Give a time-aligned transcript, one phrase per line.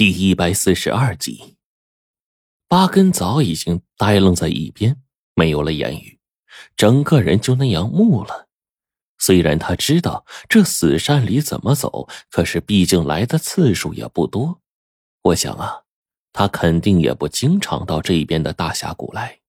[0.00, 1.58] 第一百四十二集，
[2.66, 4.96] 八根早已经呆愣在一边，
[5.34, 6.18] 没有了言语，
[6.74, 8.48] 整个人就那样木了。
[9.18, 14.62] 虽然他知道这死山里怎么走，可是毕竟来的次数也不多。
[15.20, 15.82] 我想啊，
[16.32, 19.40] 他肯定也不经常到这边的大峡谷来。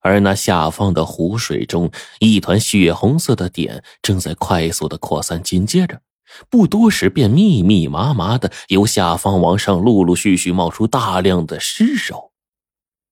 [0.00, 6.02] 而那下方的湖水中，一团血红色的点正在快速的扩散，紧接着。
[6.48, 12.32] 不多时，便密密麻麻的由下方往上，陆陆续续冒出大量的尸首。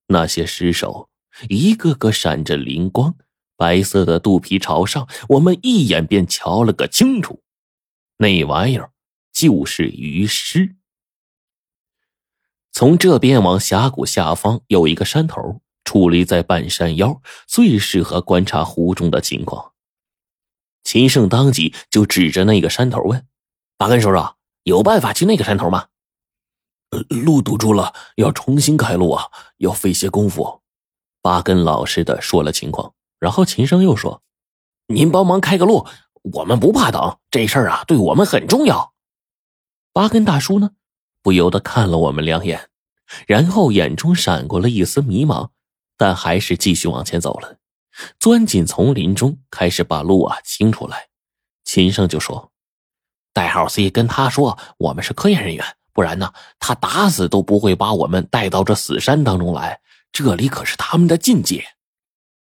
[0.08, 1.08] 那些尸首
[1.48, 3.14] 一个个闪着灵光，
[3.56, 7.42] 白色的肚皮朝上，我们一眼便瞧了个清楚。
[8.18, 8.90] 那玩意儿
[9.32, 10.76] 就是鱼尸。
[12.72, 19.73] 从这边往峡谷下方有一个山头，矗立在半山腰，最适合观察湖中的情况。
[20.84, 23.26] 秦胜当即就指着那个山头问
[23.76, 24.22] ：“八根叔叔，
[24.62, 25.86] 有办法去那个山头吗
[27.08, 30.60] ？”“路堵住了，要重新开路啊，要费些功夫。”
[31.22, 34.22] 巴根老实的说了情况，然后秦胜又说
[34.88, 35.86] ：“您帮忙开个路，
[36.34, 38.92] 我们不怕等，这事儿啊对我们很重要。”
[39.94, 40.72] 巴根大叔呢，
[41.22, 42.68] 不由得看了我们两眼，
[43.26, 45.48] 然后眼中闪过了一丝迷茫，
[45.96, 47.56] 但还是继续往前走了。
[48.18, 51.08] 钻进丛林中，开始把路啊清出来。
[51.64, 52.52] 秦胜就说
[53.32, 59.80] ：“代号 C 跟他说，我们是科研人员，不然呢，他打死都不会把我们带到这死山当中来。
[60.12, 61.64] 这里可是他们的禁界。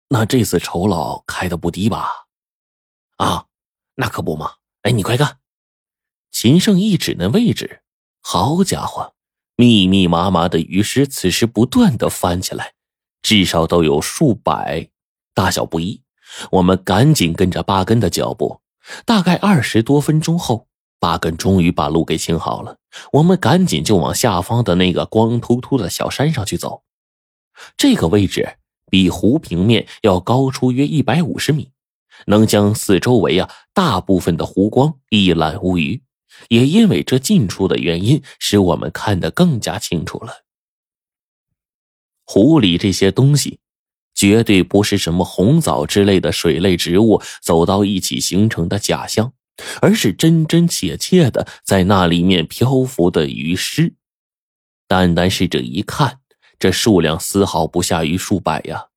[0.10, 2.28] 那这次酬劳开的不低吧？
[3.18, 3.46] 啊，
[3.96, 4.56] 那可不嘛！
[4.84, 5.40] 哎，你快看，
[6.32, 7.82] 秦胜一指那位置，
[8.22, 9.16] 好家伙，
[9.56, 12.74] 密密麻麻的鱼尸此时不断的翻起来，
[13.22, 14.90] 至少都有数百。”
[15.38, 16.02] 大小不一，
[16.50, 18.60] 我们赶紧跟着八根的脚步。
[19.06, 20.68] 大概二十多分钟后，
[21.00, 22.78] 八根终于把路给清好了。
[23.12, 26.82] 我们赶紧就往下方的那个光秃秃的小山上去走。
[27.78, 28.58] 这个位置
[28.90, 31.70] 比湖平面要高出约一百五十米，
[32.26, 36.02] 能将四周围啊大部分的湖光一览无余。
[36.50, 40.46] 也因为这近处的原因，使我们看得更加清楚了。
[42.26, 43.60] 湖里这些东西。
[44.18, 49.34] 绝对不是什么红藻之类的水类植物走到一起形成的假象，
[49.80, 53.94] 而是真真切切的在那里面漂浮的鱼尸。
[54.88, 56.22] 单单是这一看，
[56.58, 58.88] 这数量丝毫不下于数百呀。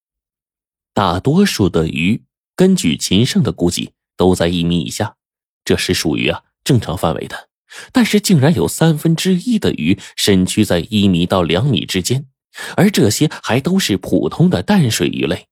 [0.94, 2.24] 大多数的鱼，
[2.56, 5.16] 根据秦胜的估计，都在一米以下，
[5.64, 7.50] 这是属于啊正常范围的。
[7.92, 12.29] 但是竟然有三分之一的鱼身躯在一米到两米之间。
[12.76, 15.48] 而这些还都是普通的淡水鱼类，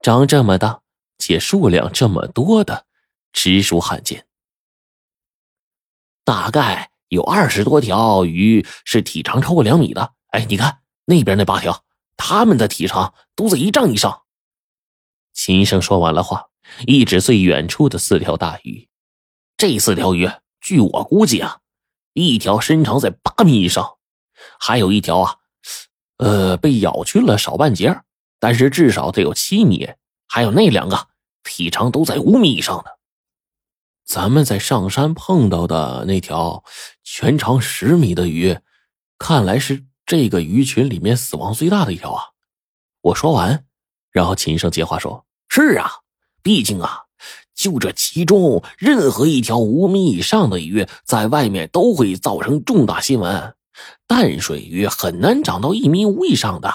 [0.00, 0.80] 长这么大
[1.18, 2.86] 且数量这么多的，
[3.32, 4.26] 实属罕见。
[6.24, 10.14] 大概有二十多条鱼是体长超过两米的。
[10.28, 11.84] 哎，你看那边那八条，
[12.16, 14.22] 它们的体长都在一丈以上。
[15.32, 16.46] 秦生说完了话，
[16.86, 18.88] 一指最远处的四条大鱼。
[19.56, 20.30] 这四条鱼，
[20.60, 21.60] 据我估计啊，
[22.14, 23.98] 一条身长在八米以上，
[24.58, 25.36] 还有一条啊。
[26.18, 28.00] 呃，被咬去了少半截，
[28.38, 29.90] 但是至少得有七米。
[30.26, 31.08] 还有那两个，
[31.44, 32.98] 体长都在五米以上的。
[34.04, 36.62] 咱们在上山碰到的那条
[37.02, 38.58] 全长十米的鱼，
[39.18, 42.22] 看来是这个鱼群里面死亡最大的一条啊！
[43.00, 43.64] 我说完，
[44.10, 45.90] 然后秦胜接话说：“是啊，
[46.42, 47.04] 毕竟啊，
[47.54, 53.54] 就这其中任何一条五米以上的鱼，在外面都会造成重大新闻。”
[54.06, 56.72] 淡水鱼很难长到一米五以上的，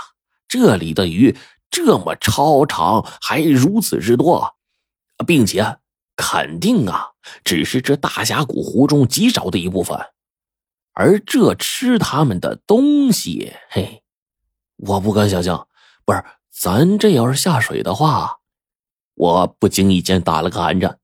[0.47, 1.37] 这里的鱼
[1.69, 4.55] 这么超长，还如此之多，
[5.25, 5.77] 并且
[6.15, 7.11] 肯定啊，
[7.43, 9.97] 只是这大峡谷湖中极少的一部分。
[10.93, 14.03] 而这吃它们的东西，嘿，
[14.77, 15.67] 我不敢想象。
[16.03, 18.39] 不是，咱这要是下水的话，
[19.13, 20.99] 我不经意间打了个寒战。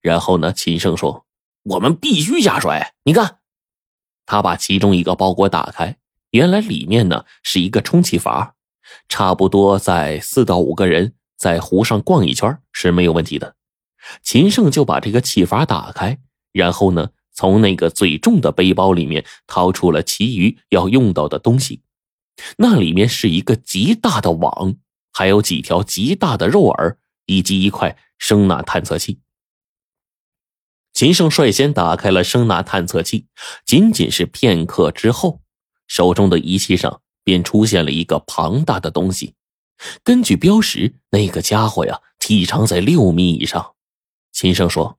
[0.00, 1.26] 然后呢，秦胜说
[1.62, 3.38] ：“我们必须下水，你看。”
[4.26, 5.96] 他把其中一个包裹打开，
[6.30, 8.54] 原来里面呢是一个充气阀，
[9.08, 13.56] 差不多在四到五个人在湖上逛一圈是没有问题的。
[14.22, 16.18] 秦胜就把这个气阀打开，
[16.52, 21.82] 然后呢从那个最重的背包里面掏出了其余要用到的东西，
[22.58, 24.74] 那里面是一个极大的网，
[25.12, 26.96] 还有几条极大的肉饵，
[27.26, 29.20] 以及一块声呐探测器。
[31.02, 33.26] 秦胜率先打开了声呐探测器，
[33.66, 35.40] 仅仅是片刻之后，
[35.88, 39.34] 手中的仪器上便出现了一个庞大的东西。
[40.04, 43.72] 根据标识，那个家伙呀，体长在六米以上。
[44.32, 44.96] 秦胜说：“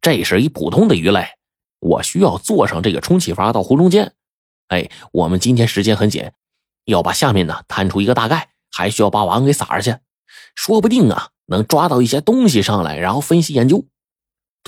[0.00, 1.26] 这是一普通的鱼类，
[1.80, 4.12] 我需要坐上这个充气筏到湖中间。
[4.68, 6.30] 哎，我们今天时间很紧，
[6.84, 9.96] 要把下面呢探出一个大概，还需要把网给撒上去，
[10.54, 13.84] 说不定啊能抓到一些东西上来，然后分析研究。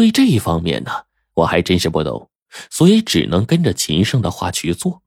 [0.01, 0.91] 对这一方面呢，
[1.35, 2.31] 我还真是不懂，
[2.71, 5.03] 所以只能跟着秦胜的话去做。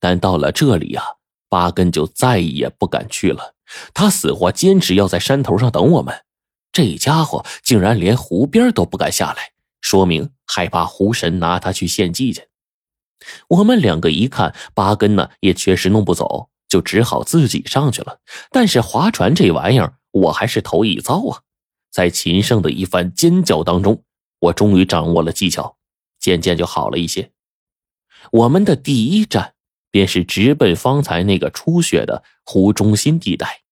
[0.00, 1.04] 但到了这里啊，
[1.48, 3.54] 八根就再也不敢去了，
[3.94, 6.12] 他死活坚持要在山头上等我们。
[6.72, 12.48] 这家伙竟然连湖边都不敢下来，说明害怕湖神拿他去献祭去。
[13.46, 18.18] 我们两个一看八根呢，也确实弄不走，就只好自己上去了。
[18.50, 21.42] 但是划船这玩意儿，我还是头一遭啊！
[21.92, 24.02] 在秦胜的一番尖叫当中，
[24.44, 25.76] 我终于掌握了技巧，
[26.18, 27.30] 渐渐就好了一些。
[28.32, 29.54] 我们的第一站
[29.90, 33.62] 便是直奔方才那个出血的湖中心地带。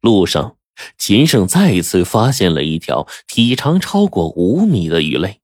[0.00, 0.56] 路上，
[0.98, 5.40] 秦胜再次发现了一条体长超过五米的鱼类，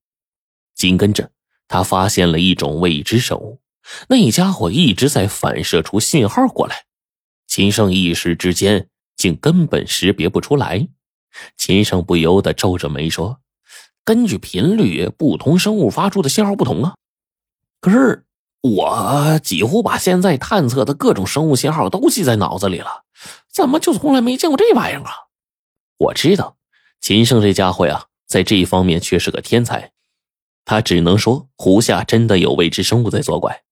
[0.74, 1.30] 紧跟着。
[1.68, 3.60] 他发现了一种未知生物，
[4.08, 6.84] 那家伙一直在反射出信号过来。
[7.46, 10.86] 秦胜一时之间竟根本识别不出来。
[11.56, 13.40] 秦胜不由得皱着眉说
[14.04, 16.94] ：“根据频率，不同生物发出的信号不同啊。
[17.80, 18.24] 可是
[18.60, 23.04] 我几乎把现在探测的各种生物信号都记在脑子里了，
[23.52, 25.10] 怎么就从来没见过这玩意儿啊？”
[25.98, 26.56] 我知道，
[27.00, 29.92] 秦胜这家伙呀，在这一方面却是个天才。
[30.64, 33.62] 他只能说，湖下真的有未知生物在作怪。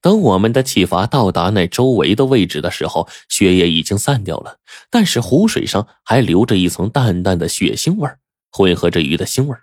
[0.00, 4.58] 等我们的气阀到达那周围的位置的时候，血液已经散掉了，
[4.90, 8.10] 但是湖水上还留着一层淡淡的血腥味
[8.50, 9.56] 混合着鱼的腥味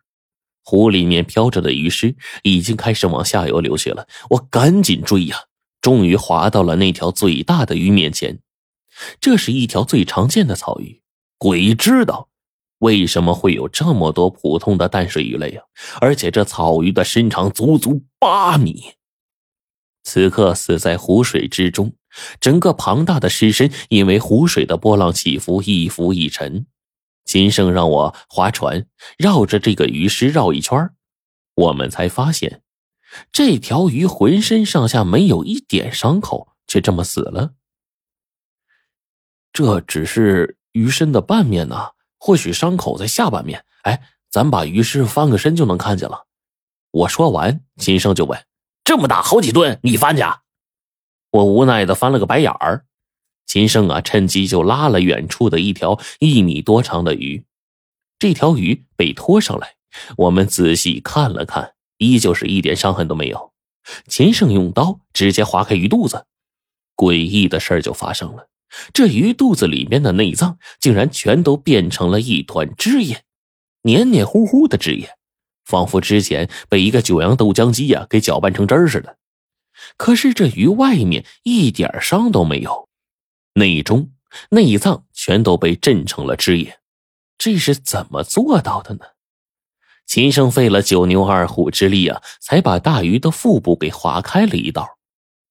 [0.64, 4.08] 湖里面飘着的鱼尸已经开始往下游流去了。
[4.30, 5.38] 我赶紧追呀，
[5.82, 8.40] 终于划到了那条最大的鱼面前。
[9.20, 11.02] 这是一条最常见的草鱼，
[11.38, 12.30] 鬼知道。
[12.80, 15.64] 为什么会有这么多普通的淡水鱼类啊？
[16.02, 18.84] 而且这草鱼的身长足足八米。
[20.04, 21.94] 此刻死在湖水之中，
[22.42, 26.66] 整个庞大的尸身因为湖水的波浪起伏一浮一沉。
[27.26, 28.86] 金胜让我划船
[29.18, 30.90] 绕着这个鱼尸绕一圈，
[31.56, 32.62] 我们才发现，
[33.32, 37.54] 这条鱼浑身上下没有一点伤口，却这么死了。
[39.52, 41.92] 这只是鱼身的半面呢。
[42.26, 43.66] 或许伤口在下半面。
[43.82, 46.26] 哎，咱把鱼尸翻个身就能看见了。
[46.90, 48.42] 我说完，秦胜就问
[48.86, 50.24] ：“这么大，好几吨，你翻去？”
[51.32, 52.86] 我无奈的翻了个白眼儿。
[53.46, 57.44] 秦胜啊，趁机就拉了远处的一条一米多长的鱼。
[58.20, 59.76] 这条鱼被拖上来，
[60.18, 63.52] 我们仔细看了看，依旧是一点伤痕都没有。
[64.08, 66.26] 秦胜用刀直接划开鱼肚子，
[66.96, 68.48] 诡异的事儿就发生了。
[68.94, 73.24] 这鱼肚子里面的内脏竟然全都变成了一团汁液，
[73.84, 75.10] 黏黏糊糊的汁液，
[75.66, 79.18] 仿佛之前被一个九阳豆浆机呀给搅拌成汁儿似的。
[79.98, 82.88] 可是这鱼外面一点伤都没有，
[83.54, 84.12] 内中
[84.50, 86.80] 内脏全都被震成了汁液，
[87.38, 89.06] 这是怎么做到的呢？
[90.06, 94.98] 秦胜费了九牛二虎之力啊，才把大鱼的腹部给划开了一道，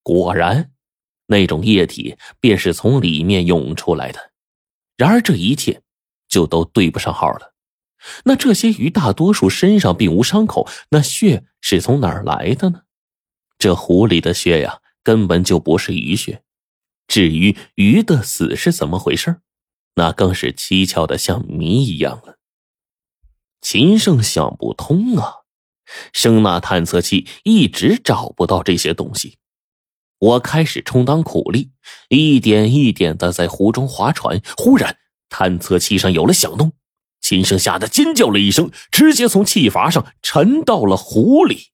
[0.03, 0.71] 果然。
[1.27, 4.33] 那种液体便是从里面涌出来的，
[4.97, 5.81] 然而这一切
[6.29, 7.55] 就都对不上号了。
[8.25, 12.83] 那这些鱼大多数身上并无伤口，那血是从哪儿来的呢？
[13.57, 16.43] 这湖里的血呀，根本就不是鱼血。
[17.07, 19.41] 至于鱼的死是怎么回事，
[19.97, 22.39] 那更是蹊跷的像谜一样了。
[23.61, 25.43] 秦胜想不通啊，
[26.13, 29.39] 声呐探测器一直找不到这些东西。
[30.19, 31.73] 我开始充当苦力，
[32.09, 34.41] 一点一点的在湖中划船。
[34.57, 34.97] 忽然，
[35.29, 36.73] 探测器上有了响动，
[37.21, 41.72] 秦胜吓得尖叫了一声，直接从气阀上沉到了湖里。